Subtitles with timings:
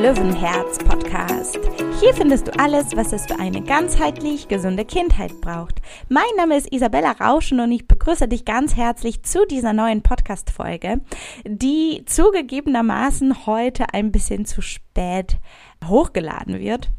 [0.00, 1.58] Löwenherz Podcast.
[1.98, 5.82] Hier findest du alles, was es für eine ganzheitlich gesunde Kindheit braucht.
[6.08, 11.00] Mein Name ist Isabella Rauschen und ich begrüße dich ganz herzlich zu dieser neuen Podcast-Folge,
[11.44, 15.38] die zugegebenermaßen heute ein bisschen zu spät
[15.84, 16.90] hochgeladen wird.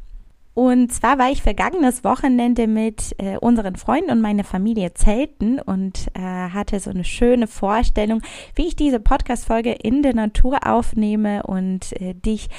[0.60, 6.08] Und zwar war ich vergangenes Wochenende mit äh, unseren Freunden und meiner Familie zelten und
[6.16, 8.22] äh, hatte so eine schöne Vorstellung,
[8.55, 12.49] wie ich diese Podcast-Folge in der Natur aufnehme und äh, dich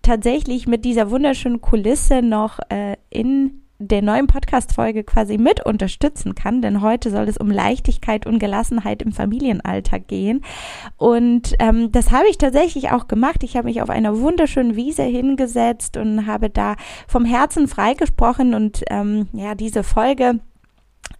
[0.00, 6.62] tatsächlich mit dieser wunderschönen Kulisse noch äh, in der neuen Podcast-Folge quasi mit unterstützen kann,
[6.62, 10.44] denn heute soll es um Leichtigkeit und Gelassenheit im Familienalltag gehen.
[10.96, 13.42] Und ähm, das habe ich tatsächlich auch gemacht.
[13.42, 16.76] Ich habe mich auf einer wunderschönen Wiese hingesetzt und habe da
[17.08, 20.40] vom Herzen freigesprochen und ähm, ja, diese Folge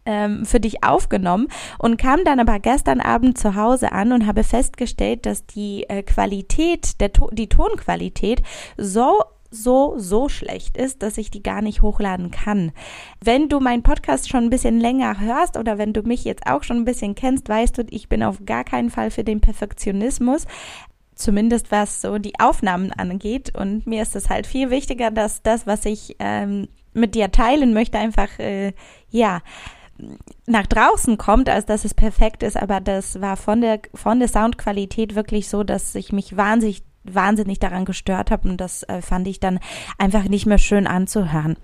[0.06, 4.44] ähm, für dich aufgenommen und kam dann aber gestern Abend zu Hause an und habe
[4.44, 8.42] festgestellt, dass die äh, Qualität, der die Tonqualität
[8.76, 9.22] so
[9.54, 12.72] so, so schlecht ist, dass ich die gar nicht hochladen kann.
[13.22, 16.62] Wenn du meinen Podcast schon ein bisschen länger hörst oder wenn du mich jetzt auch
[16.62, 20.46] schon ein bisschen kennst, weißt du, ich bin auf gar keinen Fall für den Perfektionismus.
[21.14, 23.56] Zumindest was so die Aufnahmen angeht.
[23.56, 27.72] Und mir ist es halt viel wichtiger, dass das, was ich ähm, mit dir teilen
[27.72, 28.72] möchte, einfach, äh,
[29.10, 29.40] ja,
[30.46, 34.26] nach draußen kommt, als dass es perfekt ist, aber das war von der von der
[34.26, 39.28] Soundqualität wirklich so, dass ich mich wahnsinnig wahnsinnig daran gestört habe und das äh, fand
[39.28, 39.60] ich dann
[39.98, 41.56] einfach nicht mehr schön anzuhören.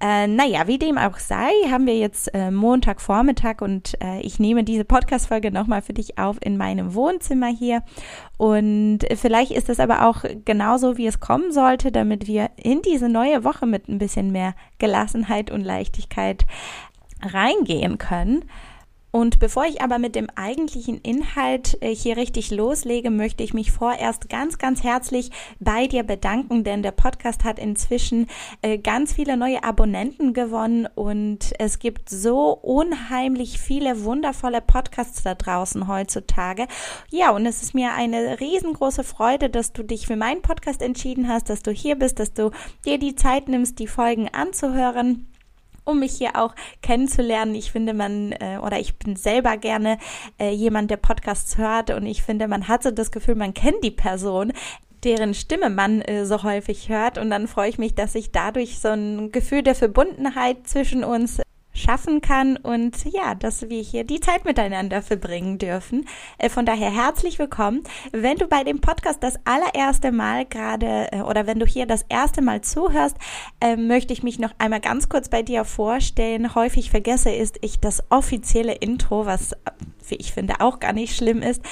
[0.00, 4.64] Äh, naja, wie dem auch sei, haben wir jetzt äh, Montagvormittag und äh, ich nehme
[4.64, 7.82] diese Podcast-Folge nochmal für dich auf in meinem Wohnzimmer hier
[8.38, 13.08] und vielleicht ist es aber auch genauso, wie es kommen sollte, damit wir in diese
[13.08, 16.46] neue Woche mit ein bisschen mehr Gelassenheit und Leichtigkeit
[17.22, 18.44] reingehen können.
[19.12, 23.72] Und bevor ich aber mit dem eigentlichen Inhalt äh, hier richtig loslege, möchte ich mich
[23.72, 28.28] vorerst ganz, ganz herzlich bei dir bedanken, denn der Podcast hat inzwischen
[28.62, 35.34] äh, ganz viele neue Abonnenten gewonnen und es gibt so unheimlich viele wundervolle Podcasts da
[35.34, 36.66] draußen heutzutage.
[37.10, 41.28] Ja, und es ist mir eine riesengroße Freude, dass du dich für meinen Podcast entschieden
[41.28, 42.50] hast, dass du hier bist, dass du
[42.84, 45.29] dir die Zeit nimmst, die Folgen anzuhören
[45.84, 47.54] um mich hier auch kennenzulernen.
[47.54, 49.98] Ich finde, man äh, oder ich bin selber gerne
[50.38, 53.82] äh, jemand, der Podcasts hört und ich finde, man hat so das Gefühl, man kennt
[53.82, 54.52] die Person
[55.04, 57.18] deren Stimme man äh, so häufig hört.
[57.18, 61.40] Und dann freue ich mich, dass ich dadurch so ein Gefühl der Verbundenheit zwischen uns
[61.80, 66.06] schaffen kann und ja, dass wir hier die Zeit miteinander verbringen dürfen.
[66.38, 67.82] Äh, von daher herzlich willkommen.
[68.12, 72.04] Wenn du bei dem Podcast das allererste Mal gerade äh, oder wenn du hier das
[72.08, 73.16] erste Mal zuhörst,
[73.60, 76.54] äh, möchte ich mich noch einmal ganz kurz bei dir vorstellen.
[76.54, 79.56] Häufig vergesse ist ich das offizielle Intro, was
[80.10, 81.62] wie ich finde auch gar nicht schlimm ist.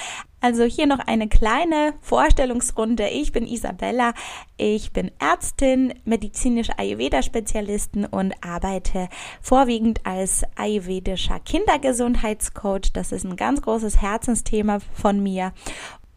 [0.41, 3.09] Also hier noch eine kleine Vorstellungsrunde.
[3.09, 4.15] Ich bin Isabella.
[4.56, 9.09] Ich bin Ärztin, medizinische Ayurveda-Spezialistin und arbeite
[9.41, 12.93] vorwiegend als ayurvedischer Kindergesundheitscoach.
[12.93, 15.53] Das ist ein ganz großes Herzensthema von mir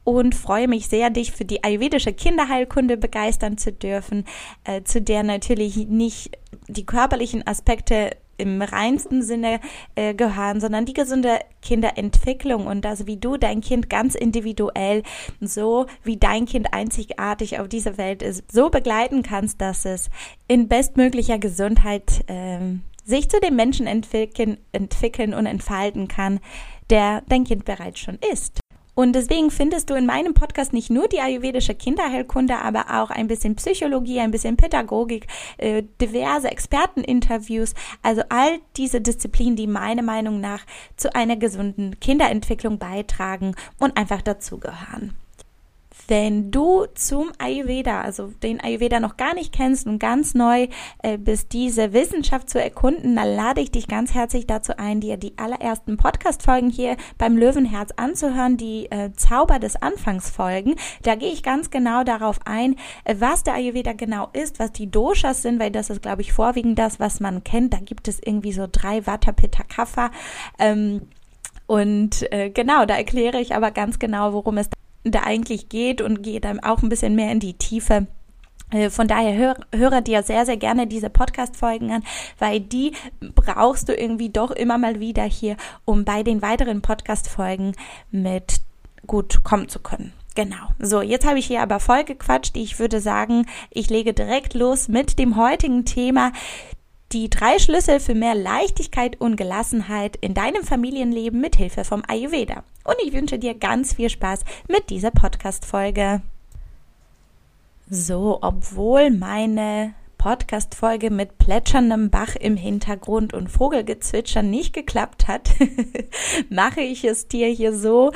[0.03, 4.25] und freue mich sehr, dich für die ayurvedische Kinderheilkunde begeistern zu dürfen,
[4.63, 6.37] äh, zu der natürlich nicht
[6.67, 8.11] die körperlichen Aspekte
[8.41, 9.59] im reinsten Sinne
[9.95, 15.03] äh, gehören, sondern die gesunde Kinderentwicklung und das, wie du dein Kind ganz individuell,
[15.39, 20.09] so wie dein Kind einzigartig auf dieser Welt ist, so begleiten kannst, dass es
[20.47, 22.59] in bestmöglicher Gesundheit äh,
[23.05, 26.39] sich zu dem Menschen entwickeln, entwickeln und entfalten kann,
[26.89, 28.59] der dein Kind bereits schon ist.
[28.93, 33.27] Und deswegen findest du in meinem Podcast nicht nur die ayurvedische Kinderheilkunde, aber auch ein
[33.27, 40.41] bisschen Psychologie, ein bisschen Pädagogik, äh, diverse Experteninterviews, also all diese Disziplinen, die meiner Meinung
[40.41, 40.65] nach
[40.97, 45.15] zu einer gesunden Kinderentwicklung beitragen und einfach dazugehören.
[46.11, 50.67] Wenn du zum Ayurveda, also den Ayurveda noch gar nicht kennst und ganz neu
[51.03, 55.15] äh, bist, diese Wissenschaft zu erkunden, dann lade ich dich ganz herzlich dazu ein, dir
[55.15, 60.75] die allerersten Podcast-Folgen hier beim Löwenherz anzuhören, die äh, Zauber des Anfangsfolgen.
[61.03, 62.75] Da gehe ich ganz genau darauf ein,
[63.05, 66.33] äh, was der Ayurveda genau ist, was die Doshas sind, weil das ist, glaube ich,
[66.33, 67.71] vorwiegend das, was man kennt.
[67.71, 70.11] Da gibt es irgendwie so drei Vata, Pitta, Kapha.
[70.59, 71.03] Ähm,
[71.67, 74.67] und äh, genau, da erkläre ich aber ganz genau, worum es
[75.03, 78.07] da eigentlich geht und gehe dann auch ein bisschen mehr in die Tiefe.
[78.71, 82.03] Äh, von daher höre, höre dir sehr, sehr gerne diese Podcast-Folgen an,
[82.39, 82.93] weil die
[83.35, 87.73] brauchst du irgendwie doch immer mal wieder hier, um bei den weiteren Podcast-Folgen
[88.11, 88.61] mit
[89.07, 90.13] gut kommen zu können.
[90.35, 90.69] Genau.
[90.79, 92.55] So, jetzt habe ich hier aber voll gequatscht.
[92.55, 96.31] Ich würde sagen, ich lege direkt los mit dem heutigen Thema.
[97.11, 102.63] Die drei Schlüssel für mehr Leichtigkeit und Gelassenheit in deinem Familienleben mit Hilfe vom Ayurveda.
[102.85, 106.21] Und ich wünsche dir ganz viel Spaß mit dieser Podcast-Folge.
[107.89, 115.49] So, obwohl meine Podcast-Folge mit plätscherndem Bach im Hintergrund und Vogelgezwitscher nicht geklappt hat,
[116.49, 118.13] mache ich es dir hier so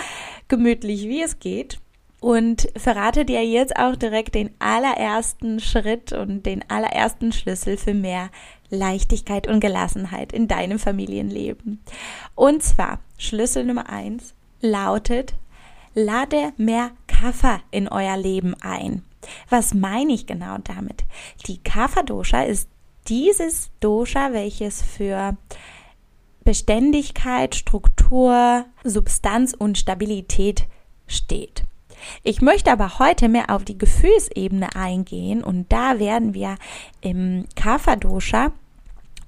[0.47, 1.79] gemütlich, wie es geht
[2.25, 8.31] und verrate dir jetzt auch direkt den allerersten Schritt und den allerersten Schlüssel für mehr
[8.69, 11.81] Leichtigkeit und Gelassenheit in deinem Familienleben.
[12.35, 15.35] Und zwar Schlüssel Nummer eins lautet,
[15.93, 19.03] lade mehr Kaffer in euer Leben ein.
[19.49, 21.03] Was meine ich genau damit?
[21.47, 22.69] Die Kapha-Dosha ist
[23.07, 25.37] dieses Dosha, welches für
[26.43, 30.67] Beständigkeit, Struktur, Substanz und Stabilität
[31.07, 31.64] steht.
[32.23, 36.55] Ich möchte aber heute mehr auf die Gefühlsebene eingehen und da werden wir
[37.01, 38.51] im Kapha-Dosha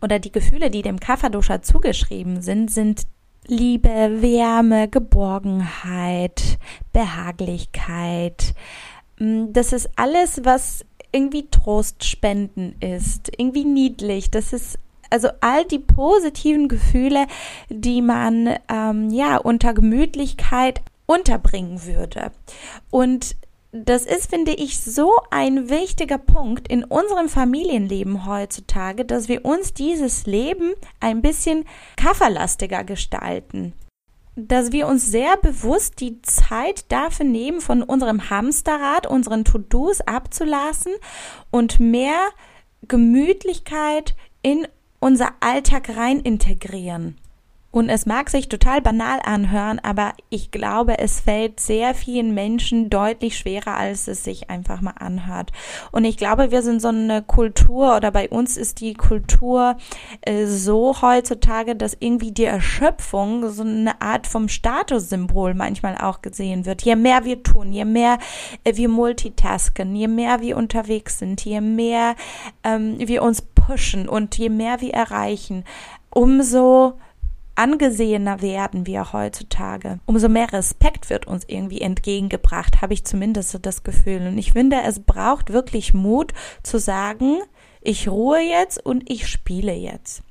[0.02, 3.04] oder die Gefühle, die dem Kapha-Dosha zugeschrieben sind, sind
[3.48, 6.58] Liebe, Wärme, Geborgenheit,
[6.92, 8.54] Behaglichkeit,
[9.20, 14.30] Mm, das ist alles, was irgendwie Trostspenden ist, irgendwie niedlich.
[14.32, 14.78] Das ist
[15.10, 17.28] also all die positiven Gefühle,
[17.70, 22.31] die man ähm, ja unter Gemütlichkeit unterbringen würde.
[22.92, 23.36] Und
[23.71, 29.74] das ist, finde ich, so ein wichtiger Punkt in unserem Familienleben heutzutage, dass wir uns
[29.74, 31.65] dieses Leben ein bisschen
[31.95, 33.74] kafferlastiger gestalten
[34.39, 40.94] dass wir uns sehr bewusst die Zeit dafür nehmen, von unserem Hamsterrad, unseren To-Dos abzulassen
[41.50, 42.19] und mehr
[42.88, 44.68] Gemütlichkeit in
[45.00, 47.18] unser Alltag rein integrieren.
[47.78, 52.90] Und es mag sich total banal anhören, aber ich glaube, es fällt sehr vielen Menschen
[52.90, 55.52] deutlich schwerer, als es sich einfach mal anhört.
[55.92, 59.78] Und ich glaube, wir sind so eine Kultur oder bei uns ist die Kultur
[60.22, 66.66] äh, so heutzutage, dass irgendwie die Erschöpfung so eine Art vom Statussymbol manchmal auch gesehen
[66.66, 66.82] wird.
[66.82, 68.18] Je mehr wir tun, je mehr
[68.64, 72.16] äh, wir multitasken, je mehr wir unterwegs sind, je mehr
[72.64, 75.64] ähm, wir uns pushen und je mehr wir erreichen,
[76.10, 76.96] umso
[77.57, 83.83] angesehener werden wir heutzutage, umso mehr Respekt wird uns irgendwie entgegengebracht, habe ich zumindest das
[83.83, 84.27] Gefühl.
[84.27, 86.33] Und ich finde, es braucht wirklich Mut
[86.63, 87.39] zu sagen,
[87.81, 90.24] ich ruhe jetzt und ich spiele jetzt.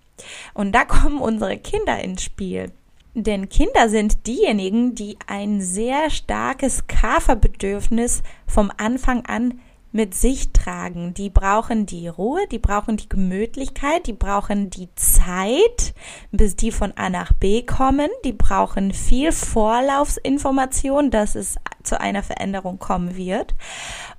[0.55, 2.73] Und da kommen unsere Kinder ins Spiel.
[3.15, 9.61] Denn Kinder sind diejenigen, die ein sehr starkes Kaferbedürfnis vom Anfang an
[9.93, 11.15] mit sich tragen.
[11.15, 15.95] Die brauchen die Ruhe, die brauchen die Gemütlichkeit, die brauchen die Zeit,
[16.33, 18.11] bis die von A nach B kommen.
[18.25, 23.55] Die brauchen viel Vorlaufsinformation, dass es zu einer Veränderung kommen wird.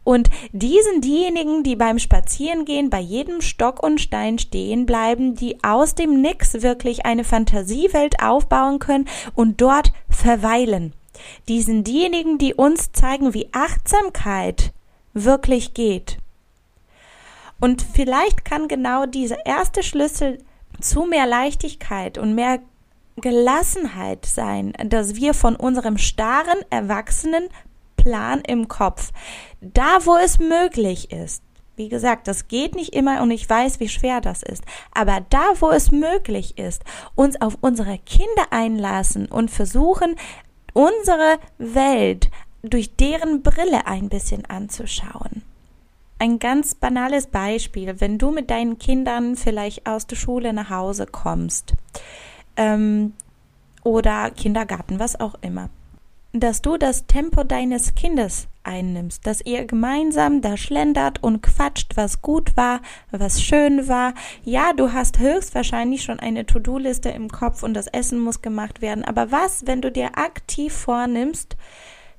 [0.03, 5.63] Und die sind diejenigen, die beim Spazierengehen bei jedem Stock und Stein stehen bleiben, die
[5.63, 10.93] aus dem Nix wirklich eine Fantasiewelt aufbauen können und dort verweilen.
[11.49, 14.71] Die sind diejenigen, die uns zeigen, wie Achtsamkeit
[15.23, 16.17] wirklich geht.
[17.59, 20.37] Und vielleicht kann genau dieser erste Schlüssel
[20.79, 22.59] zu mehr Leichtigkeit und mehr
[23.15, 27.49] Gelassenheit sein, dass wir von unserem starren, erwachsenen
[27.95, 29.11] Plan im Kopf,
[29.59, 31.41] da wo es möglich ist,
[31.77, 34.63] wie gesagt, das geht nicht immer und ich weiß, wie schwer das ist.
[34.93, 36.83] Aber da, wo es möglich ist,
[37.13, 40.15] uns auf unsere Kinder einlassen und versuchen,
[40.73, 42.29] unsere Welt
[42.63, 45.43] durch deren Brille ein bisschen anzuschauen.
[46.19, 51.05] Ein ganz banales Beispiel, wenn du mit deinen Kindern vielleicht aus der Schule nach Hause
[51.05, 51.73] kommst
[52.55, 53.13] ähm,
[53.83, 55.69] oder Kindergarten, was auch immer,
[56.33, 62.21] dass du das Tempo deines Kindes einnimmst, dass ihr gemeinsam da schlendert und quatscht, was
[62.21, 64.13] gut war, was schön war.
[64.43, 69.05] Ja, du hast höchstwahrscheinlich schon eine To-Do-Liste im Kopf und das Essen muss gemacht werden,
[69.05, 71.55] aber was, wenn du dir aktiv vornimmst,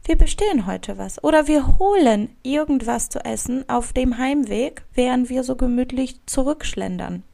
[0.09, 5.45] wir bestellen heute was oder wir holen irgendwas zu essen auf dem Heimweg, während wir
[5.45, 7.25] so gemütlich zurückschlendern.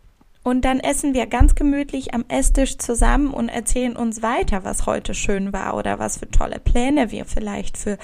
[0.42, 5.14] Und dann essen wir ganz gemütlich am Esstisch zusammen und erzählen uns weiter, was heute
[5.14, 7.96] schön war oder was für tolle Pläne wir vielleicht für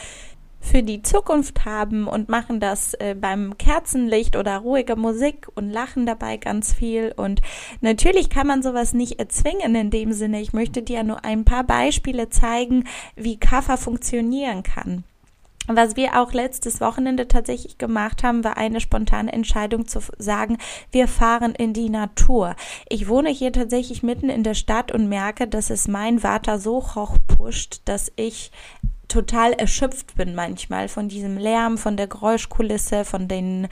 [0.61, 6.07] für die Zukunft haben und machen das äh, beim Kerzenlicht oder ruhiger Musik und lachen
[6.07, 7.13] dabei ganz viel.
[7.17, 7.41] Und
[7.81, 10.41] natürlich kann man sowas nicht erzwingen in dem Sinne.
[10.41, 12.85] Ich möchte dir nur ein paar Beispiele zeigen,
[13.17, 15.05] wie Kaffer funktionieren kann.
[15.73, 20.59] Was wir auch letztes Wochenende tatsächlich gemacht haben, war eine spontane Entscheidung zu sagen,
[20.91, 22.57] wir fahren in die Natur.
[22.89, 26.83] Ich wohne hier tatsächlich mitten in der Stadt und merke, dass es mein Vater so
[26.95, 28.51] hoch pusht, dass ich
[29.11, 33.69] total erschöpft bin manchmal von diesem Lärm, von der Geräuschkulisse, von den,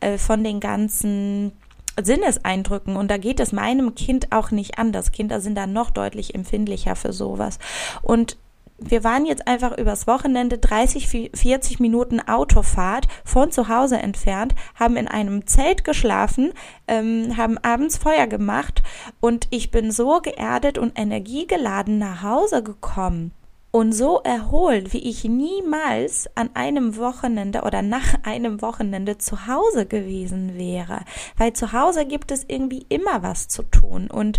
[0.00, 1.52] äh, von den ganzen
[2.00, 5.12] Sinneseindrücken und da geht es meinem Kind auch nicht anders.
[5.12, 7.58] Kinder sind da noch deutlich empfindlicher für sowas.
[8.02, 8.36] Und
[8.78, 14.96] wir waren jetzt einfach übers Wochenende 30, 40 Minuten Autofahrt von zu Hause entfernt, haben
[14.96, 16.52] in einem Zelt geschlafen,
[16.88, 18.82] ähm, haben abends Feuer gemacht
[19.20, 23.32] und ich bin so geerdet und energiegeladen nach Hause gekommen
[23.74, 29.84] und so erholt, wie ich niemals an einem Wochenende oder nach einem Wochenende zu Hause
[29.84, 31.00] gewesen wäre.
[31.36, 34.08] Weil zu Hause gibt es irgendwie immer was zu tun.
[34.12, 34.38] Und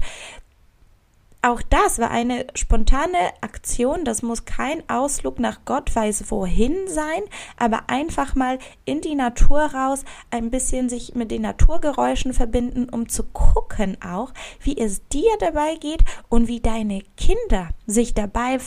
[1.42, 4.06] auch das war eine spontane Aktion.
[4.06, 7.24] Das muss kein Ausflug nach Gott weiß wohin sein,
[7.58, 13.10] aber einfach mal in die Natur raus, ein bisschen sich mit den Naturgeräuschen verbinden, um
[13.10, 18.60] zu gucken auch, wie es dir dabei geht und wie deine Kinder sich dabei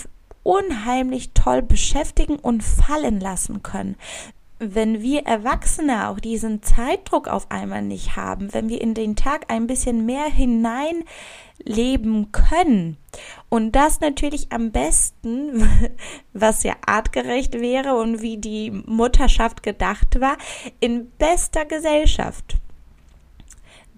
[0.42, 3.96] unheimlich toll beschäftigen und fallen lassen können.
[4.60, 9.52] Wenn wir Erwachsene auch diesen Zeitdruck auf einmal nicht haben, wenn wir in den Tag
[9.52, 12.96] ein bisschen mehr hineinleben können
[13.48, 15.92] und das natürlich am besten,
[16.32, 20.36] was ja artgerecht wäre und wie die Mutterschaft gedacht war,
[20.80, 22.56] in bester Gesellschaft.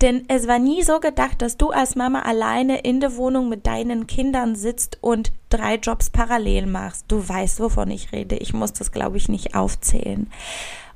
[0.01, 3.67] Denn es war nie so gedacht, dass du als Mama alleine in der Wohnung mit
[3.67, 7.05] deinen Kindern sitzt und drei Jobs parallel machst.
[7.09, 8.37] Du weißt, wovon ich rede.
[8.37, 10.31] Ich muss das, glaube ich, nicht aufzählen.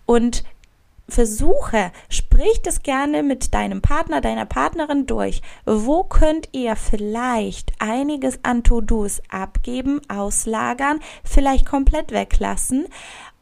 [0.07, 0.45] Und
[1.09, 5.43] versuche, sprich das gerne mit deinem Partner, deiner Partnerin durch.
[5.67, 12.87] Wo könnt ihr vielleicht einiges an To-Dos abgeben, auslagern, vielleicht komplett weglassen?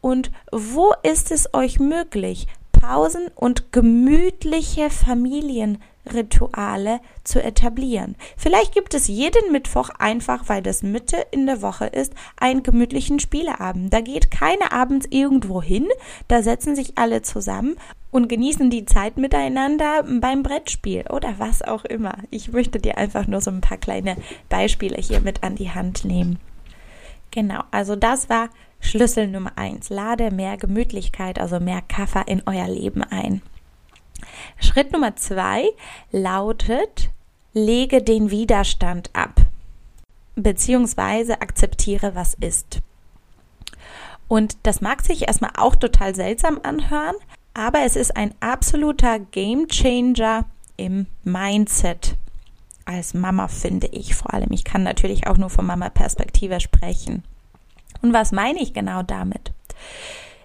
[0.01, 8.17] Und wo ist es euch möglich, Pausen und gemütliche Familienrituale zu etablieren.
[8.35, 13.19] Vielleicht gibt es jeden Mittwoch einfach, weil das Mitte in der Woche ist, einen gemütlichen
[13.19, 13.93] Spieleabend.
[13.93, 15.87] Da geht keiner abends irgendwo hin,
[16.27, 17.77] da setzen sich alle zusammen
[18.11, 22.17] und genießen die Zeit miteinander beim Brettspiel oder was auch immer.
[22.29, 24.17] Ich möchte dir einfach nur so ein paar kleine
[24.49, 26.39] Beispiele hier mit an die Hand nehmen.
[27.31, 28.49] Genau, also das war
[28.83, 29.89] Schlüssel Nummer eins.
[29.89, 33.41] Lade mehr Gemütlichkeit, also mehr Kaffer in euer Leben ein.
[34.59, 35.69] Schritt Nummer zwei
[36.11, 37.09] lautet,
[37.53, 39.41] lege den Widerstand ab,
[40.35, 42.81] beziehungsweise akzeptiere, was ist.
[44.27, 47.15] Und das mag sich erstmal auch total seltsam anhören,
[47.53, 52.15] aber es ist ein absoluter Game Changer im Mindset
[52.85, 54.51] als Mama, finde ich vor allem.
[54.51, 57.23] Ich kann natürlich auch nur von Mama-Perspektive sprechen.
[58.03, 59.53] Und was meine ich genau damit?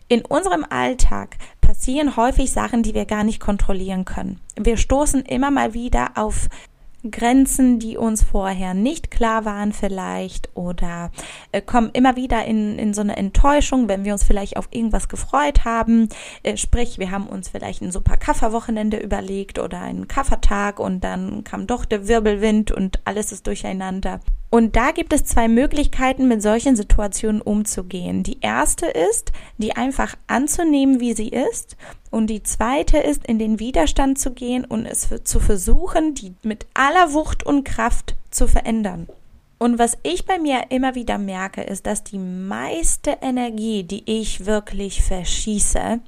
[0.07, 4.41] In unserem Alltag passieren häufig Sachen, die wir gar nicht kontrollieren können.
[4.57, 6.49] Wir stoßen immer mal wieder auf
[7.11, 11.11] Grenzen, die uns vorher nicht klar waren vielleicht oder
[11.53, 15.09] äh, kommen immer wieder in, in so eine Enttäuschung, wenn wir uns vielleicht auf irgendwas
[15.09, 16.09] gefreut haben.
[16.43, 21.45] Äh, sprich, wir haben uns vielleicht ein super Kafferwochenende überlegt oder einen Kaffertag und dann
[21.45, 24.21] kam doch der Wirbelwind und alles ist durcheinander.
[24.51, 28.23] Und da gibt es zwei Möglichkeiten, mit solchen Situationen umzugehen.
[28.23, 31.77] Die erste ist, die einfach anzunehmen, wie sie ist.
[32.11, 36.67] Und die zweite ist, in den Widerstand zu gehen und es zu versuchen, die mit
[36.73, 39.07] aller Wucht und Kraft zu verändern.
[39.59, 44.47] Und was ich bei mir immer wieder merke, ist, dass die meiste Energie, die ich
[44.47, 46.01] wirklich verschieße,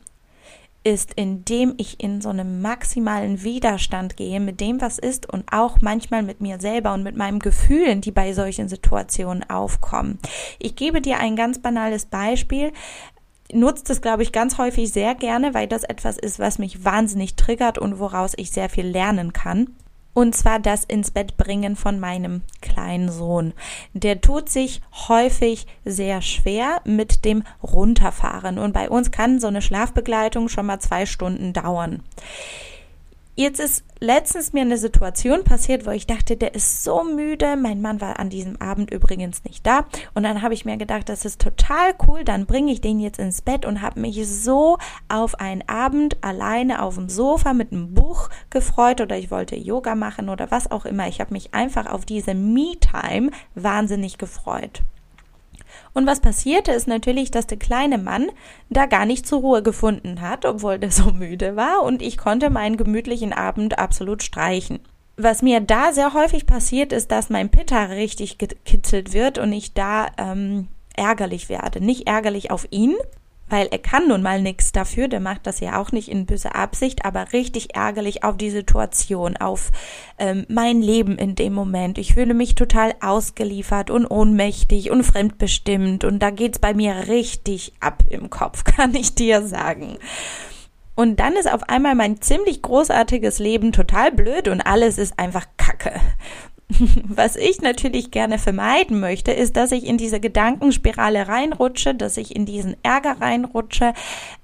[0.83, 5.81] ist, indem ich in so einem maximalen Widerstand gehe mit dem, was ist und auch
[5.81, 10.19] manchmal mit mir selber und mit meinen Gefühlen, die bei solchen Situationen aufkommen.
[10.59, 12.73] Ich gebe dir ein ganz banales Beispiel
[13.53, 17.35] nutzt es, glaube ich, ganz häufig sehr gerne, weil das etwas ist, was mich wahnsinnig
[17.35, 19.75] triggert und woraus ich sehr viel lernen kann.
[20.13, 23.53] Und zwar das ins Bett bringen von meinem kleinen Sohn.
[23.93, 28.59] Der tut sich häufig sehr schwer mit dem Runterfahren.
[28.59, 32.03] Und bei uns kann so eine Schlafbegleitung schon mal zwei Stunden dauern.
[33.41, 37.57] Jetzt ist letztens mir eine Situation passiert, wo ich dachte, der ist so müde.
[37.57, 39.87] Mein Mann war an diesem Abend übrigens nicht da.
[40.13, 42.23] Und dann habe ich mir gedacht, das ist total cool.
[42.23, 44.77] Dann bringe ich den jetzt ins Bett und habe mich so
[45.09, 49.95] auf einen Abend alleine auf dem Sofa mit einem Buch gefreut oder ich wollte Yoga
[49.95, 51.09] machen oder was auch immer.
[51.09, 54.83] Ich habe mich einfach auf diese Me-Time wahnsinnig gefreut.
[55.93, 58.29] Und was passierte ist natürlich, dass der kleine Mann
[58.69, 62.51] da gar nicht zur Ruhe gefunden hat, obwohl der so müde war und ich konnte
[62.51, 64.81] meinen gemütlichen Abend absolut streichen.
[65.17, 69.75] Was mir da sehr häufig passiert, ist, dass mein Pitter richtig gekitzelt wird und ich
[69.75, 71.85] da ähm, ärgerlich werde.
[71.85, 72.95] Nicht ärgerlich auf ihn,
[73.51, 76.55] weil er kann nun mal nichts dafür, der macht das ja auch nicht in böser
[76.55, 79.71] Absicht, aber richtig ärgerlich auf die Situation, auf
[80.19, 81.99] ähm, mein Leben in dem Moment.
[81.99, 87.73] Ich fühle mich total ausgeliefert und ohnmächtig und fremdbestimmt und da geht's bei mir richtig
[87.81, 89.99] ab im Kopf, kann ich dir sagen.
[91.01, 95.47] Und dann ist auf einmal mein ziemlich großartiges Leben total blöd und alles ist einfach
[95.57, 95.99] Kacke.
[97.09, 102.35] Was ich natürlich gerne vermeiden möchte, ist, dass ich in diese Gedankenspirale reinrutsche, dass ich
[102.35, 103.93] in diesen Ärger reinrutsche,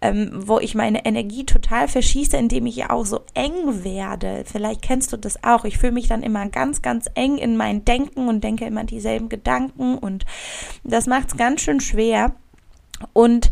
[0.00, 4.45] ähm, wo ich meine Energie total verschieße, indem ich ja auch so eng werde.
[4.45, 5.64] Vielleicht kennst du das auch.
[5.64, 9.28] Ich fühle mich dann immer ganz, ganz eng in mein Denken und denke immer dieselben
[9.28, 10.25] Gedanken und
[10.85, 12.33] das macht es ganz schön schwer.
[13.12, 13.50] Und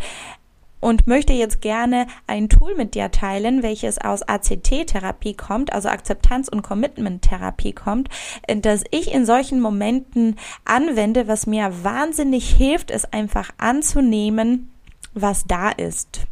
[0.84, 6.50] und möchte jetzt gerne ein Tool mit dir teilen, welches aus ACT-Therapie kommt, also Akzeptanz-
[6.50, 8.10] und Commitment-Therapie kommt,
[8.46, 10.36] dass ich in solchen Momenten
[10.66, 14.70] anwende, was mir wahnsinnig hilft, es einfach anzunehmen,
[15.14, 16.26] was da ist.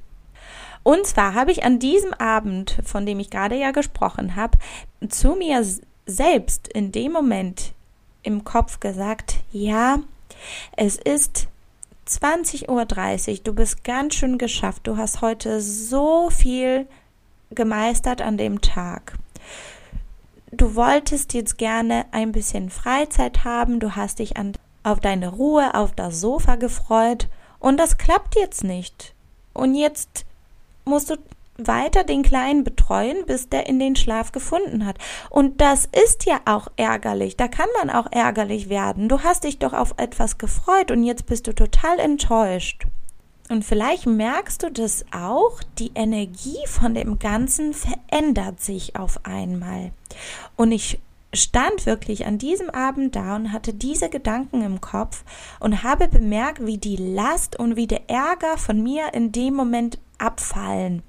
[0.83, 4.59] Und zwar habe ich an diesem Abend, von dem ich gerade ja gesprochen habe,
[5.09, 5.65] zu mir
[6.05, 7.73] selbst in dem Moment
[8.23, 10.01] im Kopf gesagt, ja,
[10.77, 11.49] es ist
[12.09, 14.87] 20.30 Uhr, du bist ganz schön geschafft.
[14.87, 16.87] Du hast heute so viel
[17.51, 19.15] gemeistert an dem Tag.
[20.51, 25.75] Du wolltest jetzt gerne ein bisschen Freizeit haben, du hast dich an, auf deine Ruhe
[25.75, 27.29] auf das Sofa gefreut
[27.59, 29.15] und das klappt jetzt nicht.
[29.55, 30.27] Und jetzt
[30.85, 31.17] musst du
[31.59, 34.97] weiter den Kleinen betreuen, bis der in den Schlaf gefunden hat.
[35.31, 37.37] Und das ist ja auch ärgerlich.
[37.37, 39.09] Da kann man auch ärgerlich werden.
[39.09, 42.87] Du hast dich doch auf etwas gefreut und jetzt bist du total enttäuscht.
[43.49, 49.93] Und vielleicht merkst du das auch, die Energie von dem Ganzen verändert sich auf einmal.
[50.57, 51.01] Und ich
[51.35, 55.25] stand wirklich an diesem Abend da und hatte diese Gedanken im Kopf
[55.61, 59.99] und habe bemerkt, wie die Last und wie der Ärger von mir in dem Moment
[60.23, 61.03] abfallen.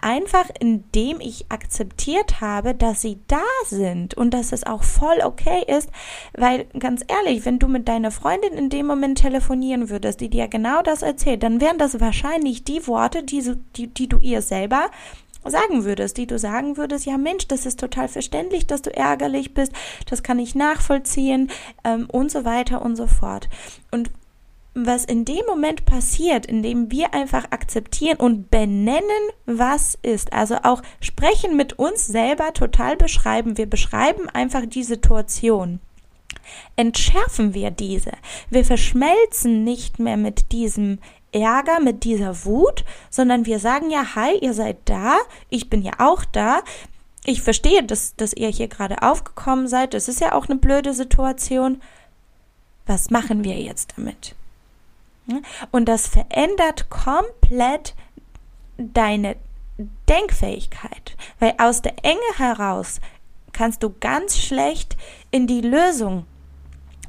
[0.00, 5.64] Einfach indem ich akzeptiert habe, dass sie da sind und dass es auch voll okay
[5.66, 5.90] ist,
[6.36, 10.48] weil ganz ehrlich, wenn du mit deiner Freundin in dem Moment telefonieren würdest, die dir
[10.48, 13.42] genau das erzählt, dann wären das wahrscheinlich die Worte, die,
[13.76, 14.90] die, die du ihr selber
[15.44, 19.54] sagen würdest, die du sagen würdest, ja Mensch, das ist total verständlich, dass du ärgerlich
[19.54, 19.72] bist,
[20.06, 21.50] das kann ich nachvollziehen
[21.84, 23.48] ähm, und so weiter und so fort.
[23.90, 24.10] Und
[24.86, 29.02] was in dem Moment passiert, indem wir einfach akzeptieren und benennen,
[29.46, 35.80] was ist, also auch sprechen mit uns selber total beschreiben, wir beschreiben einfach die Situation,
[36.76, 38.12] entschärfen wir diese.
[38.50, 40.98] Wir verschmelzen nicht mehr mit diesem
[41.32, 45.18] Ärger, mit dieser Wut, sondern wir sagen ja, hi, ihr seid da,
[45.50, 46.62] ich bin ja auch da.
[47.24, 49.92] Ich verstehe, dass, dass ihr hier gerade aufgekommen seid.
[49.92, 51.82] Das ist ja auch eine blöde Situation.
[52.86, 54.34] Was machen wir jetzt damit?
[55.70, 57.94] Und das verändert komplett
[58.76, 59.36] deine
[60.08, 63.00] Denkfähigkeit, weil aus der Enge heraus
[63.52, 64.96] kannst du ganz schlecht
[65.30, 66.26] in die Lösung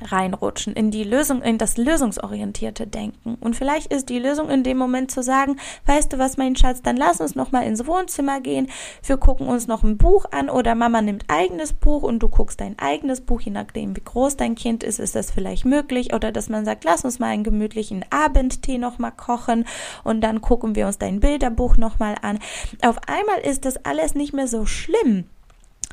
[0.01, 3.35] reinrutschen, in die Lösung, in das lösungsorientierte Denken.
[3.39, 6.81] Und vielleicht ist die Lösung in dem Moment zu sagen, weißt du was, mein Schatz,
[6.81, 8.69] dann lass uns noch mal ins Wohnzimmer gehen.
[9.03, 12.61] Wir gucken uns noch ein Buch an oder Mama nimmt eigenes Buch und du guckst
[12.61, 16.31] dein eigenes Buch, je nachdem wie groß dein Kind ist, ist das vielleicht möglich oder
[16.31, 19.65] dass man sagt, lass uns mal einen gemütlichen Abendtee noch mal kochen
[20.03, 22.39] und dann gucken wir uns dein Bilderbuch noch mal an.
[22.81, 25.25] Auf einmal ist das alles nicht mehr so schlimm.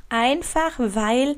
[0.09, 1.37] Einfach weil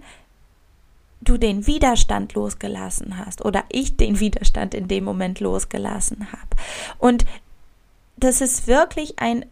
[1.21, 6.57] du den Widerstand losgelassen hast oder ich den Widerstand in dem Moment losgelassen habe.
[6.99, 7.25] Und
[8.17, 9.45] das ist wirklich ein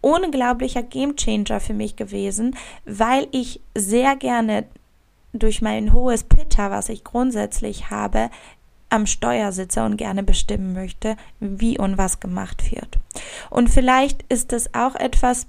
[0.00, 4.64] unglaublicher Gamechanger für mich gewesen, weil ich sehr gerne
[5.32, 8.30] durch mein hohes Pitter, was ich grundsätzlich habe,
[8.88, 12.98] am Steuer sitze und gerne bestimmen möchte, wie und was gemacht wird.
[13.48, 15.46] Und vielleicht ist es auch etwas,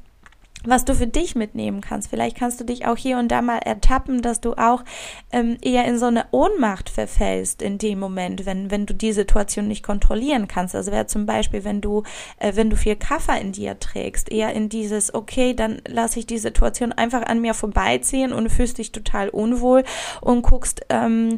[0.66, 2.10] was du für dich mitnehmen kannst.
[2.10, 4.84] Vielleicht kannst du dich auch hier und da mal ertappen, dass du auch
[5.32, 9.68] ähm, eher in so eine Ohnmacht verfällst in dem Moment, wenn, wenn du die Situation
[9.68, 10.76] nicht kontrollieren kannst.
[10.76, 12.04] Also wäre zum Beispiel, wenn du,
[12.38, 16.28] äh, wenn du viel Kaffer in dir trägst, eher in dieses, okay, dann lasse ich
[16.28, 19.84] die Situation einfach an mir vorbeiziehen und fühlst dich total unwohl
[20.22, 21.38] und guckst, ähm,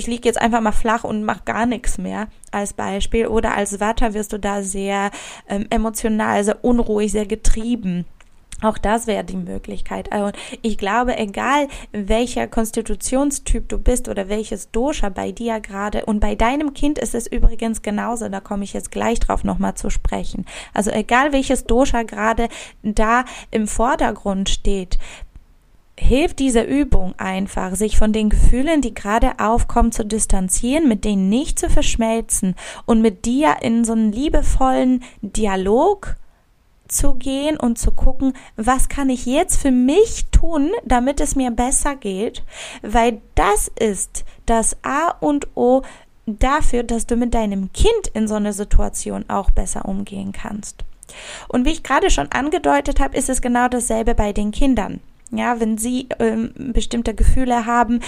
[0.00, 3.26] ich liege jetzt einfach mal flach und mache gar nichts mehr als Beispiel.
[3.26, 5.10] Oder als Watter wirst du da sehr
[5.46, 8.06] ähm, emotional, sehr unruhig, sehr getrieben.
[8.62, 10.14] Auch das wäre die Möglichkeit.
[10.14, 10.32] Und
[10.62, 16.34] ich glaube, egal welcher Konstitutionstyp du bist oder welches Dosha bei dir gerade und bei
[16.34, 20.46] deinem Kind ist es übrigens genauso, da komme ich jetzt gleich drauf nochmal zu sprechen.
[20.72, 22.48] Also egal welches Dosha gerade
[22.82, 24.98] da im Vordergrund steht,
[26.00, 31.28] hilft diese Übung einfach, sich von den Gefühlen, die gerade aufkommen, zu distanzieren, mit denen
[31.28, 32.54] nicht zu verschmelzen
[32.86, 36.16] und mit dir in so einen liebevollen Dialog
[36.88, 41.50] zu gehen und zu gucken, was kann ich jetzt für mich tun, damit es mir
[41.50, 42.42] besser geht,
[42.82, 45.82] weil das ist das A und O
[46.26, 50.84] dafür, dass du mit deinem Kind in so einer Situation auch besser umgehen kannst.
[51.48, 55.00] Und wie ich gerade schon angedeutet habe, ist es genau dasselbe bei den Kindern.
[55.32, 58.00] Ja, wenn sie ähm, bestimmte Gefühle haben,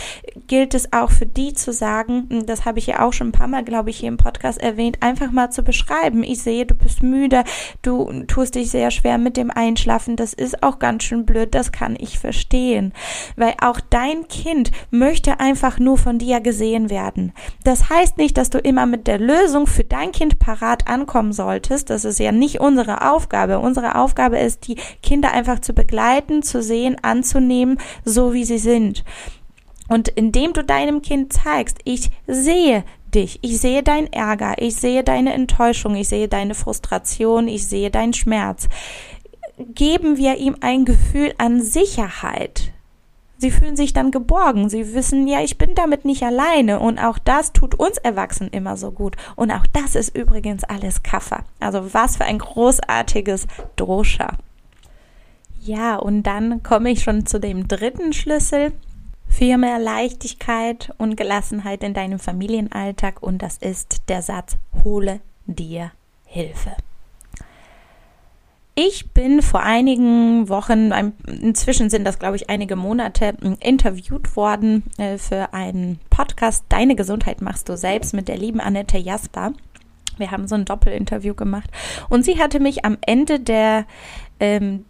[0.49, 3.47] gilt es auch für die zu sagen, das habe ich ja auch schon ein paar
[3.47, 6.25] Mal, glaube ich, hier im Podcast erwähnt, einfach mal zu beschreiben.
[6.25, 7.45] Ich sehe, du bist müde,
[7.83, 11.71] du tust dich sehr schwer mit dem Einschlafen, das ist auch ganz schön blöd, das
[11.71, 12.93] kann ich verstehen.
[13.37, 17.33] Weil auch dein Kind möchte einfach nur von dir gesehen werden.
[17.63, 21.89] Das heißt nicht, dass du immer mit der Lösung für dein Kind parat ankommen solltest.
[21.89, 23.61] Das ist ja nicht unsere Aufgabe.
[23.61, 29.05] Unsere Aufgabe ist, die Kinder einfach zu begleiten, zu sehen, anzunehmen, so wie sie sind.
[29.89, 35.05] Und indem du deinem Kind zeigst, ich sehe dich, ich sehe dein Ärger, ich sehe
[35.05, 38.69] deine Enttäuschung, ich sehe deine Frustration, ich sehe deinen Schmerz,
[39.59, 42.73] geben wir ihm ein Gefühl an Sicherheit.
[43.43, 44.69] Sie fühlen sich dann geborgen.
[44.69, 46.79] Sie wissen, ja, ich bin damit nicht alleine.
[46.79, 49.17] Und auch das tut uns Erwachsenen immer so gut.
[49.35, 51.45] Und auch das ist übrigens alles Kaffer.
[51.59, 54.39] Also was für ein großartiges Droscha.
[55.65, 58.73] Ja, und dann komme ich schon zu dem dritten Schlüssel
[59.29, 65.93] für mehr Leichtigkeit und Gelassenheit in deinem Familienalltag und das ist der Satz, hole dir
[66.27, 66.73] Hilfe.
[68.75, 70.91] Ich bin vor einigen Wochen,
[71.27, 77.41] inzwischen sind das glaube ich einige Monate, interviewt worden äh, für einen Podcast Deine Gesundheit
[77.41, 79.53] machst du selbst mit der lieben Annette Jasper.
[80.19, 81.71] Wir haben so ein Doppelinterview gemacht
[82.09, 83.87] und sie hatte mich am Ende der
[84.41, 84.85] ähm,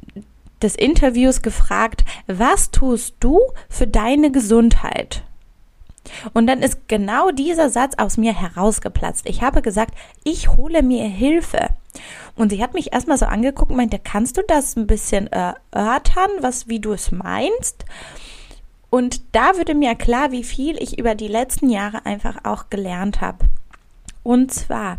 [0.62, 5.22] des Interviews gefragt, was tust du für deine Gesundheit?
[6.34, 9.28] Und dann ist genau dieser Satz aus mir herausgeplatzt.
[9.28, 9.94] Ich habe gesagt,
[10.24, 11.68] ich hole mir Hilfe.
[12.34, 16.30] Und sie hat mich erstmal so angeguckt und meinte, kannst du das ein bisschen erörtern,
[16.40, 17.84] was, wie du es meinst?
[18.90, 23.20] Und da würde mir klar, wie viel ich über die letzten Jahre einfach auch gelernt
[23.20, 23.46] habe.
[24.22, 24.98] Und zwar,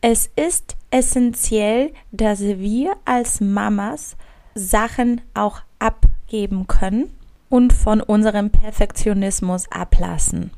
[0.00, 4.16] es ist essentiell, dass wir als Mamas
[4.54, 7.10] Sachen auch abgeben können
[7.48, 10.50] und von unserem Perfektionismus ablassen.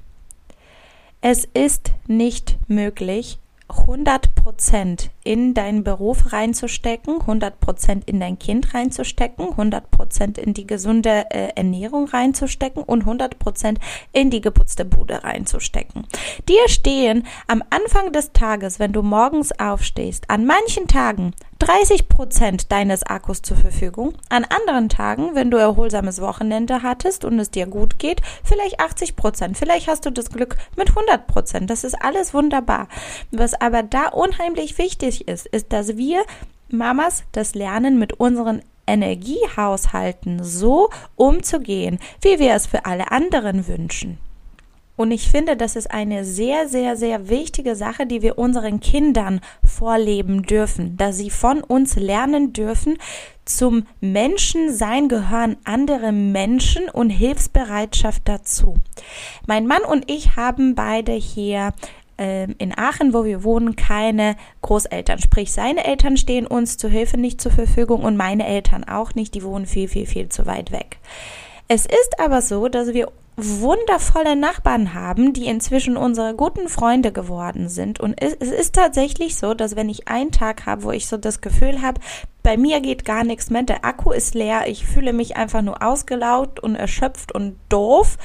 [1.21, 8.75] Es ist nicht möglich, 100 Prozent in deinen Beruf reinzustecken, 100 Prozent in dein Kind
[8.75, 13.81] reinzustecken, 100 Prozent in die gesunde äh, Ernährung reinzustecken und 100 Prozent
[14.13, 16.07] in die geputzte Bude reinzustecken.
[16.49, 22.73] Dir stehen am Anfang des Tages, wenn du morgens aufstehst, an manchen Tagen 30 Prozent
[22.73, 24.15] deines Akkus zur Verfügung.
[24.29, 29.17] An anderen Tagen, wenn du erholsames Wochenende hattest und es dir gut geht, vielleicht 80
[29.17, 29.57] Prozent.
[29.57, 31.71] Vielleicht hast du das Glück mit 100 Prozent.
[31.71, 32.89] Das ist alles wunderbar.
[33.31, 36.25] Was aber da unheimlich wichtig ist, ist, dass wir
[36.69, 44.19] Mamas das lernen, mit unseren Energiehaushalten so umzugehen, wie wir es für alle anderen wünschen.
[44.97, 49.41] Und ich finde, das ist eine sehr, sehr, sehr wichtige Sache, die wir unseren Kindern
[49.65, 52.99] vorleben dürfen, dass sie von uns lernen dürfen,
[53.45, 58.77] zum Menschensein gehören andere Menschen und Hilfsbereitschaft dazu.
[59.47, 61.75] Mein Mann und ich haben beide hier
[62.17, 65.19] ähm, in Aachen, wo wir wohnen, keine Großeltern.
[65.19, 69.35] Sprich, seine Eltern stehen uns zur Hilfe nicht zur Verfügung und meine Eltern auch nicht.
[69.35, 70.99] Die wohnen viel, viel, viel zu weit weg.
[71.67, 77.69] Es ist aber so, dass wir wundervolle Nachbarn haben, die inzwischen unsere guten Freunde geworden
[77.69, 78.01] sind.
[78.01, 81.17] Und es, es ist tatsächlich so, dass wenn ich einen Tag habe, wo ich so
[81.17, 82.01] das Gefühl habe,
[82.43, 85.83] bei mir geht gar nichts mehr, der Akku ist leer, ich fühle mich einfach nur
[85.83, 88.19] ausgelaugt und erschöpft und doof,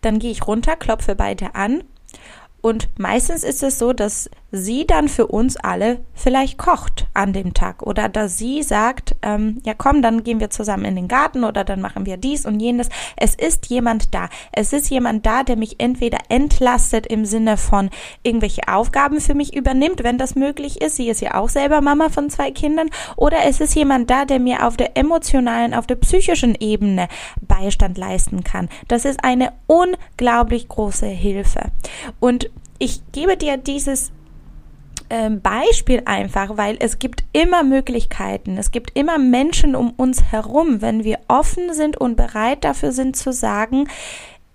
[0.00, 1.82] dann gehe ich runter, klopfe beide an
[2.64, 7.54] und meistens ist es so, dass sie dann für uns alle vielleicht kocht an dem
[7.54, 11.42] Tag oder dass sie sagt, ähm, ja komm, dann gehen wir zusammen in den Garten
[11.42, 12.88] oder dann machen wir dies und jenes.
[13.16, 14.28] Es ist jemand da.
[14.52, 17.90] Es ist jemand da, der mich entweder entlastet im Sinne von
[18.22, 20.96] irgendwelche Aufgaben für mich übernimmt, wenn das möglich ist.
[20.96, 22.90] Sie ist ja auch selber Mama von zwei Kindern.
[23.16, 27.08] Oder es ist jemand da, der mir auf der emotionalen, auf der psychischen Ebene
[27.40, 28.68] Beistand leisten kann.
[28.86, 31.72] Das ist eine unglaublich große Hilfe.
[32.20, 34.12] Und ich gebe dir dieses
[35.08, 41.04] Beispiel einfach, weil es gibt immer Möglichkeiten, es gibt immer Menschen um uns herum, wenn
[41.04, 43.88] wir offen sind und bereit dafür sind zu sagen,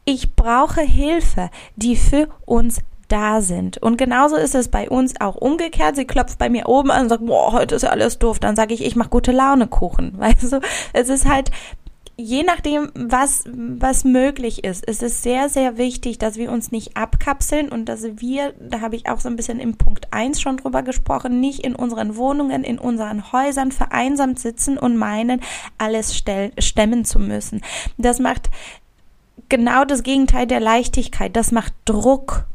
[0.06, 3.78] ich brauche Hilfe, die für uns da sind.
[3.78, 5.96] Und genauso ist es bei uns auch umgekehrt.
[5.96, 8.40] Sie klopft bei mir oben an und sagt, boah, heute ist ja alles doof.
[8.40, 10.14] Dann sage ich, ich mache gute Laune Kuchen.
[10.18, 10.62] Weißt du,
[10.94, 11.52] es ist halt
[12.20, 16.98] je nachdem, was, was möglich ist, ist es sehr, sehr wichtig, dass wir uns nicht
[16.98, 20.58] abkapseln und dass wir, da habe ich auch so ein bisschen im Punkt eins schon
[20.58, 25.42] drüber gesprochen, nicht in unseren Wohnungen, in unseren Häusern vereinsamt sitzen und meinen,
[25.78, 27.62] alles stell, stemmen zu müssen.
[27.98, 28.50] Das macht
[29.48, 31.36] genau das Gegenteil der Leichtigkeit.
[31.38, 32.46] Das macht Druck.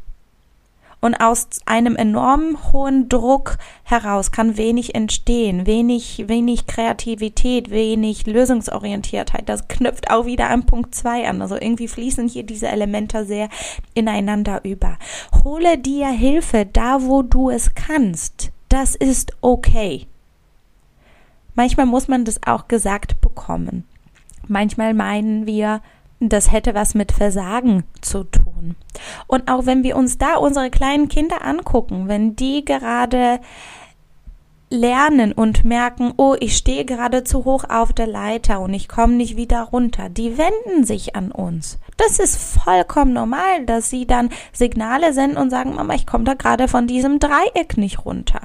[1.05, 9.47] Und aus einem enorm hohen Druck heraus kann wenig entstehen, wenig, wenig Kreativität, wenig Lösungsorientiertheit.
[9.47, 11.43] Das knüpft auch wieder an Punkt zwei an.
[11.43, 13.49] Also irgendwie fließen hier diese Elemente sehr
[13.93, 14.97] ineinander über.
[15.43, 18.49] Hole dir Hilfe da, wo du es kannst.
[18.67, 20.07] Das ist okay.
[21.53, 23.83] Manchmal muss man das auch gesagt bekommen.
[24.47, 25.83] Manchmal meinen wir,
[26.19, 28.44] das hätte was mit Versagen zu tun.
[29.27, 33.39] Und auch wenn wir uns da unsere kleinen Kinder angucken, wenn die gerade
[34.69, 39.13] lernen und merken, oh, ich stehe gerade zu hoch auf der Leiter und ich komme
[39.13, 41.79] nicht wieder runter, die wenden sich an uns.
[41.97, 46.33] Das ist vollkommen normal, dass sie dann Signale senden und sagen, Mama, ich komme da
[46.33, 48.41] gerade von diesem Dreieck nicht runter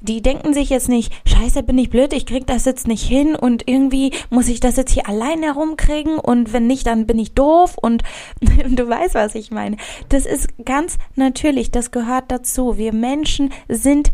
[0.00, 3.34] die denken sich jetzt nicht, scheiße, bin ich blöd, ich krieg das jetzt nicht hin
[3.34, 7.34] und irgendwie muss ich das jetzt hier allein herumkriegen und wenn nicht, dann bin ich
[7.34, 8.02] doof und
[8.40, 9.76] du weißt, was ich meine.
[10.08, 12.78] Das ist ganz natürlich, das gehört dazu.
[12.78, 14.10] Wir Menschen sind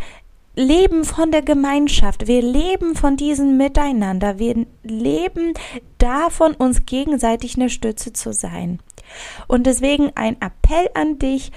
[0.57, 5.53] leben von der Gemeinschaft, wir leben von diesem Miteinander, wir leben
[5.99, 8.81] davon, uns gegenseitig eine Stütze zu sein.
[9.46, 11.53] Und deswegen ein Appell an dich,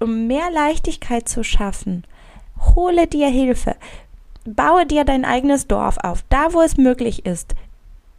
[0.00, 2.04] um mehr Leichtigkeit zu schaffen
[2.74, 3.76] Hole dir Hilfe.
[4.44, 7.54] Baue dir dein eigenes Dorf auf, da wo es möglich ist.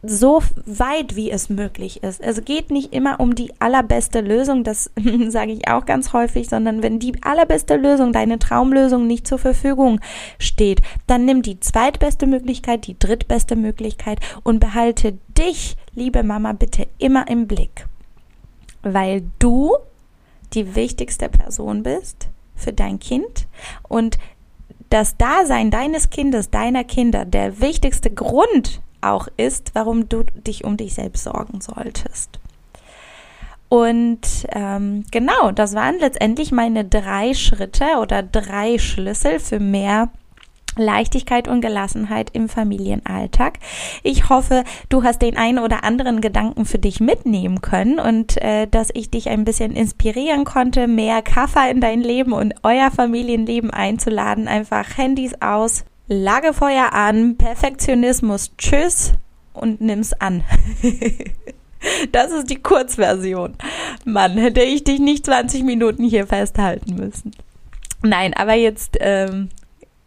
[0.02, 2.22] So weit wie es möglich ist.
[2.22, 4.90] Es geht nicht immer um die allerbeste Lösung, das
[5.28, 10.00] sage ich auch ganz häufig, sondern wenn die allerbeste Lösung, deine Traumlösung nicht zur Verfügung
[10.38, 16.86] steht, dann nimm die zweitbeste Möglichkeit, die drittbeste Möglichkeit und behalte dich, liebe Mama, bitte
[16.96, 17.86] immer im Blick.
[18.82, 19.74] Weil du
[20.54, 22.28] die wichtigste Person bist,
[22.60, 23.46] für dein Kind
[23.88, 24.18] und
[24.90, 30.76] das Dasein deines Kindes, deiner Kinder, der wichtigste Grund auch ist, warum du dich um
[30.76, 32.40] dich selbst sorgen solltest.
[33.68, 40.10] Und ähm, genau, das waren letztendlich meine drei Schritte oder drei Schlüssel für mehr
[40.76, 43.58] Leichtigkeit und Gelassenheit im Familienalltag.
[44.02, 48.66] Ich hoffe, du hast den einen oder anderen Gedanken für dich mitnehmen können und äh,
[48.66, 53.70] dass ich dich ein bisschen inspirieren konnte, mehr Kaffer in dein Leben und euer Familienleben
[53.70, 54.48] einzuladen.
[54.48, 59.14] Einfach Handys aus, Lagefeuer an, Perfektionismus, tschüss
[59.52, 60.44] und nimm's an.
[62.12, 63.54] Das ist die Kurzversion.
[64.04, 67.32] Mann, hätte ich dich nicht 20 Minuten hier festhalten müssen.
[68.02, 69.48] Nein, aber jetzt ähm,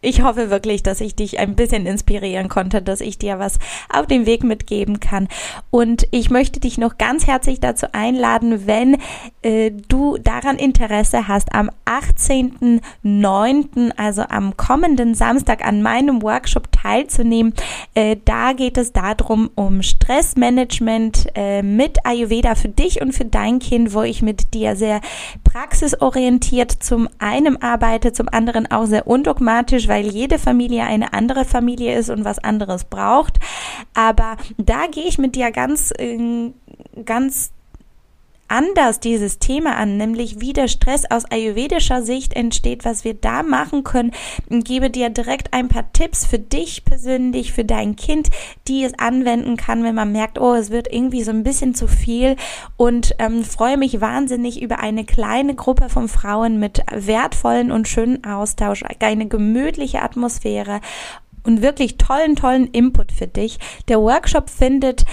[0.04, 3.58] ich hoffe wirklich, dass ich dich ein bisschen inspirieren konnte, dass ich dir was
[3.92, 5.28] auf den Weg mitgeben kann.
[5.70, 8.98] Und ich möchte dich noch ganz herzlich dazu einladen, wenn
[9.42, 17.54] äh, du daran Interesse hast, am 18.09., also am kommenden Samstag an meinem Workshop teilzunehmen.
[17.94, 23.58] Äh, da geht es darum, um Stressmanagement äh, mit Ayurveda für dich und für dein
[23.58, 25.00] Kind, wo ich mit dir sehr
[25.54, 31.96] praxisorientiert zum einen arbeite, zum anderen auch sehr undogmatisch, weil jede Familie eine andere Familie
[31.96, 33.38] ist und was anderes braucht.
[33.94, 36.50] Aber da gehe ich mit dir ganz, äh,
[37.04, 37.52] ganz
[38.48, 43.42] anders dieses Thema an, nämlich wie der Stress aus ayurvedischer Sicht entsteht, was wir da
[43.42, 44.12] machen können.
[44.48, 48.30] Ich gebe dir direkt ein paar Tipps für dich persönlich, für dein Kind,
[48.68, 51.86] die es anwenden kann, wenn man merkt, oh, es wird irgendwie so ein bisschen zu
[51.86, 52.36] viel
[52.76, 58.24] und ähm, freue mich wahnsinnig über eine kleine Gruppe von Frauen mit wertvollen und schönen
[58.24, 60.80] Austausch, eine gemütliche Atmosphäre
[61.44, 63.58] und wirklich tollen, tollen Input für dich.
[63.88, 65.04] Der Workshop findet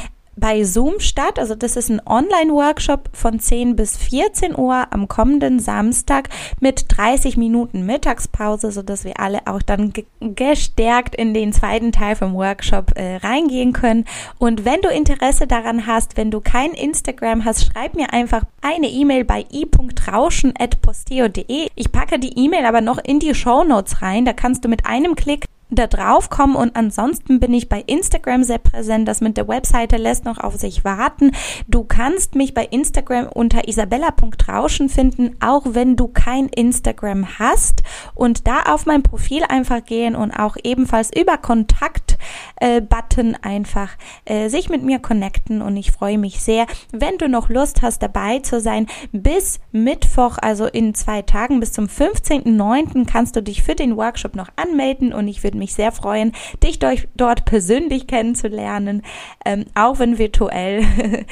[0.41, 1.39] bei Zoom statt.
[1.39, 6.27] Also das ist ein Online-Workshop von 10 bis 14 Uhr am kommenden Samstag
[6.59, 12.33] mit 30 Minuten Mittagspause, sodass wir alle auch dann gestärkt in den zweiten Teil vom
[12.33, 14.03] Workshop äh, reingehen können.
[14.39, 18.87] Und wenn du Interesse daran hast, wenn du kein Instagram hast, schreib mir einfach eine
[18.87, 21.69] E-Mail bei i.rauschen.posteo.de.
[21.75, 24.25] Ich packe die E-Mail aber noch in die Show Notes rein.
[24.25, 28.43] Da kannst du mit einem Klick da drauf kommen und ansonsten bin ich bei Instagram
[28.43, 29.07] sehr präsent.
[29.07, 31.31] Das mit der Webseite lässt noch auf sich warten.
[31.67, 38.47] Du kannst mich bei Instagram unter isabella.rauschen finden, auch wenn du kein Instagram hast und
[38.47, 42.10] da auf mein Profil einfach gehen und auch ebenfalls über Kontakt
[42.57, 43.89] äh, Button einfach
[44.25, 48.01] äh, sich mit mir connecten und ich freue mich sehr, wenn du noch Lust hast
[48.01, 48.87] dabei zu sein.
[49.11, 53.05] Bis Mittwoch, also in zwei Tagen bis zum 15.09.
[53.05, 56.31] kannst du dich für den Workshop noch anmelden und ich würde mich sehr freuen,
[56.63, 59.01] dich dort persönlich kennenzulernen,
[59.45, 60.85] ähm, auch wenn virtuell.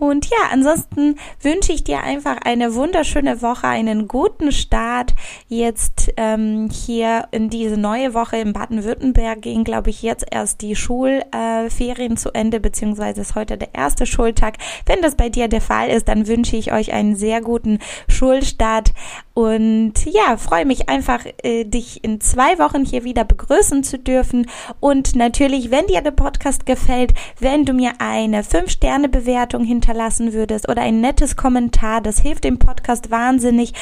[0.00, 5.14] Und ja, ansonsten wünsche ich dir einfach eine wunderschöne Woche, einen guten Start.
[5.46, 10.74] Jetzt ähm, hier in diese neue Woche in Baden-Württemberg gehen, glaube ich, jetzt erst die
[10.74, 14.56] Schulferien äh, zu Ende, beziehungsweise ist heute der erste Schultag.
[14.86, 18.94] Wenn das bei dir der Fall ist, dann wünsche ich euch einen sehr guten Schulstart
[19.40, 24.50] und ja, freue mich einfach, äh, dich in zwei Wochen hier wieder begrüßen zu dürfen.
[24.80, 30.82] Und natürlich, wenn dir der Podcast gefällt, wenn du mir eine 5-Sterne-Bewertung hinterlassen würdest oder
[30.82, 33.72] ein nettes Kommentar, das hilft dem Podcast wahnsinnig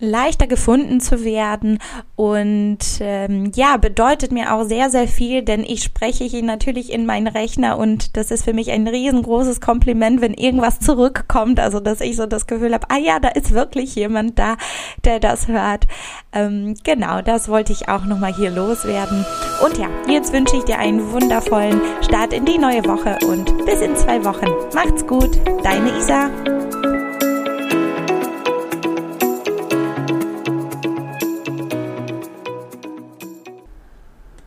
[0.00, 1.78] leichter gefunden zu werden
[2.16, 7.06] und ähm, ja, bedeutet mir auch sehr, sehr viel, denn ich spreche hier natürlich in
[7.06, 12.00] meinen Rechner und das ist für mich ein riesengroßes Kompliment, wenn irgendwas zurückkommt, also dass
[12.00, 14.56] ich so das Gefühl habe, ah ja, da ist wirklich jemand da,
[15.04, 15.86] der das hört.
[16.32, 19.24] Ähm, genau, das wollte ich auch nochmal hier loswerden.
[19.64, 23.80] Und ja, jetzt wünsche ich dir einen wundervollen Start in die neue Woche und bis
[23.80, 24.46] in zwei Wochen.
[24.74, 26.30] Macht's gut, deine Isa.